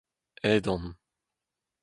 Aet 0.49 0.65
on. 0.73 0.83